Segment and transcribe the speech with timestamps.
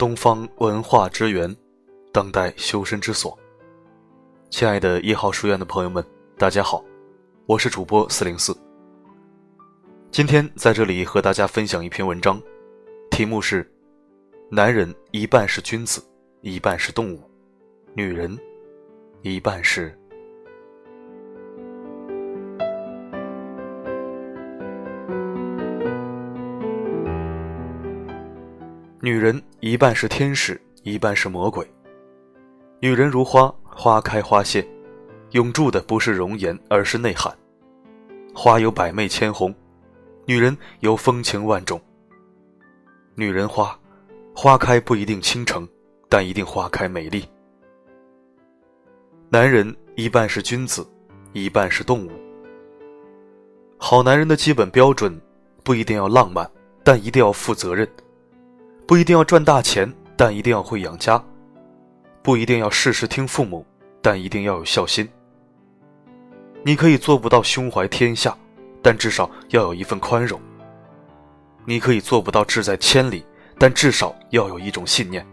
[0.00, 1.54] 东方文化之源，
[2.10, 3.38] 当代修身之所。
[4.48, 6.02] 亲爱的一号书院的朋友们，
[6.38, 6.82] 大家好，
[7.44, 8.56] 我是主播四零四。
[10.10, 12.40] 今天在这里和大家分享一篇文章，
[13.10, 13.70] 题目是：
[14.50, 16.02] 男人一半是君子，
[16.40, 17.18] 一半是动物；
[17.92, 18.34] 女人
[19.20, 19.94] 一半是。
[29.02, 31.66] 女人一半是天使，一半是魔鬼。
[32.80, 34.66] 女人如花，花开花谢，
[35.30, 37.34] 永驻的不是容颜，而是内涵。
[38.34, 39.54] 花有百媚千红，
[40.26, 41.80] 女人有风情万种。
[43.14, 43.74] 女人花，
[44.34, 45.66] 花开不一定倾城，
[46.06, 47.26] 但一定花开美丽。
[49.30, 50.86] 男人一半是君子，
[51.32, 52.10] 一半是动物。
[53.78, 55.18] 好男人的基本标准，
[55.64, 56.46] 不一定要浪漫，
[56.84, 57.88] 但一定要负责任。
[58.90, 61.16] 不一定要赚大钱，但一定要会养家；
[62.24, 63.64] 不一定要事事听父母，
[64.02, 65.08] 但一定要有孝心。
[66.64, 68.36] 你可以做不到胸怀天下，
[68.82, 70.40] 但至少要有一份宽容。
[71.64, 73.24] 你可以做不到志在千里，
[73.60, 75.24] 但至少要有一种信念。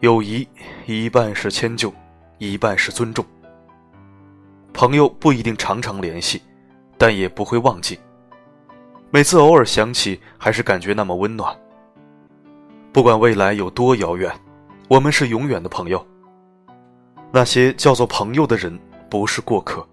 [0.00, 0.48] 友谊
[0.84, 1.94] 一半是迁就，
[2.38, 3.24] 一半是尊重。
[4.72, 6.42] 朋友不一定常常联系，
[6.96, 8.00] 但也不会忘记。
[9.10, 11.56] 每次偶尔想起，还是感觉那么温暖。
[12.98, 14.28] 不管未来有多遥远，
[14.88, 16.04] 我们是永远的朋友。
[17.30, 18.76] 那些叫做朋友的人，
[19.08, 19.88] 不是过客。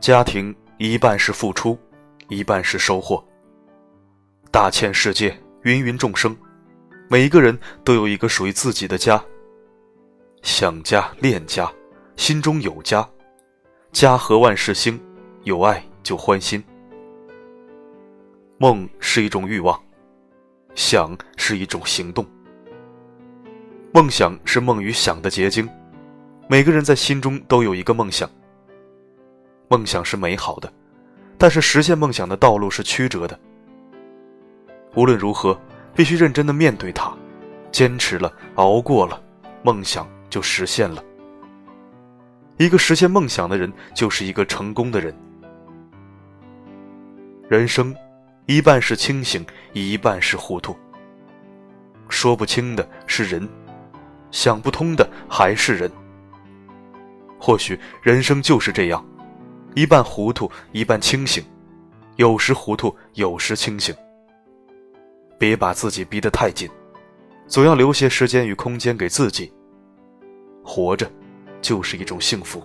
[0.00, 1.78] 家庭一半是付出，
[2.30, 3.22] 一半是收获。
[4.50, 6.34] 大千世界，芸芸众生，
[7.10, 9.22] 每一个人都有一个属于自己的家。
[10.40, 11.70] 想家恋家，
[12.16, 13.06] 心中有家，
[13.92, 14.98] 家和万事兴，
[15.42, 16.64] 有爱就欢心。
[18.56, 19.78] 梦是一种欲望。
[20.76, 22.24] 想是一种行动，
[23.94, 25.66] 梦想是梦与想的结晶。
[26.48, 28.30] 每个人在心中都有一个梦想。
[29.68, 30.70] 梦想是美好的，
[31.38, 33.40] 但是实现梦想的道路是曲折的。
[34.94, 35.58] 无论如何，
[35.94, 37.10] 必须认真的面对它，
[37.72, 39.20] 坚持了，熬过了，
[39.62, 41.02] 梦想就实现了。
[42.58, 45.16] 一个实现梦想的人，就是一个成功的人。
[47.48, 47.96] 人生。
[48.46, 50.76] 一半是清醒，一半是糊涂。
[52.08, 53.48] 说不清的是人，
[54.30, 55.90] 想不通的还是人。
[57.40, 59.04] 或许人生就是这样，
[59.74, 61.44] 一半糊涂，一半清醒，
[62.14, 63.92] 有时糊涂，有时清醒。
[65.38, 66.70] 别把自己逼得太紧，
[67.48, 69.52] 总要留些时间与空间给自己。
[70.64, 71.10] 活着，
[71.60, 72.64] 就是一种幸福。